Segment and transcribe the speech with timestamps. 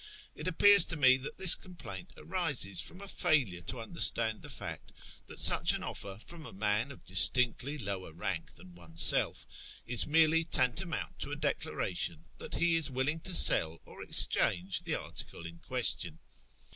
[0.33, 4.91] It appears to me that this complaint arises from a failure to understand the fact
[5.27, 9.45] that such an offer from a man of distinctly lower rank than oneself
[9.85, 14.95] is merely tantamount to a declaration that he is willing to sell or exchange the
[14.95, 16.17] article in question.